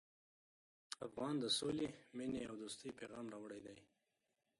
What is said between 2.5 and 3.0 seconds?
دوستۍ